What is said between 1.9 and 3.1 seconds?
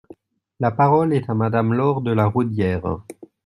de La Raudière.